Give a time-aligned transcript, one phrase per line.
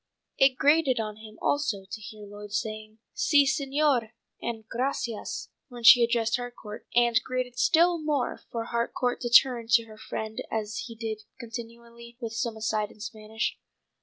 [0.39, 6.03] It grated on him also to hear Lloyd saying, "Si, señor" and "gracias" when she
[6.03, 9.99] addressed Harcourt, and grated still more for Harcourt to turn to her
[10.51, 13.59] as he did continually with some aside in Spanish.